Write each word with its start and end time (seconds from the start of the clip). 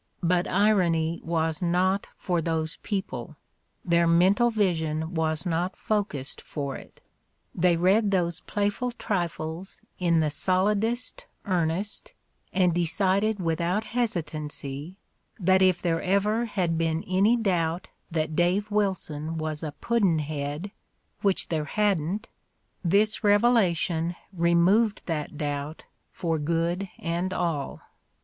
But 0.23 0.47
irony 0.47 1.21
was 1.23 1.61
not 1.61 2.07
for 2.17 2.41
those 2.41 2.77
people; 2.81 3.35
their 3.85 4.07
men 4.07 4.33
tal 4.33 4.49
vision 4.49 5.13
was 5.13 5.45
not 5.45 5.75
focussed 5.75 6.41
for 6.41 6.75
it. 6.75 7.01
They 7.53 7.77
read 7.77 8.09
those 8.09 8.39
playful 8.39 8.93
trifles 8.93 9.79
in 9.99 10.19
the 10.19 10.31
solidest 10.31 11.27
earnest 11.45 12.13
and 12.51 12.73
decided 12.73 13.39
with 13.39 13.61
out 13.61 13.83
hesitancy 13.83 14.97
that 15.39 15.61
if 15.61 15.83
there 15.83 16.01
ever 16.01 16.45
had 16.45 16.79
been 16.79 17.03
any 17.05 17.35
doubt 17.37 17.87
that 18.09 18.35
Dave 18.35 18.71
Wilson 18.71 19.37
was 19.37 19.61
a 19.61 19.75
pudd'nhead— 19.81 20.71
which 21.21 21.49
there 21.49 21.65
hadn't— 21.65 22.27
this 22.93 23.23
revelation 23.23 24.15
removed 24.35 25.03
that 25.05 25.37
doubt 25.37 25.83
for 26.11 26.39
good 26.39 26.89
and 26.97 27.31
all." 27.35 27.81